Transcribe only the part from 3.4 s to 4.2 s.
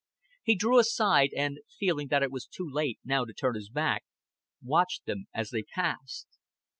his back,